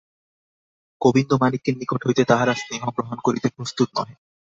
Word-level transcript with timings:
গোবিন্দমাণিক্যের 1.01 1.75
নিকট 1.77 2.01
হইতে 2.05 2.23
তাহারা 2.25 2.53
স্নেহ 2.53 2.83
গ্রহণ 2.95 3.17
করিতে 3.23 3.47
প্রস্তুত 3.55 3.89
নহে। 3.95 4.15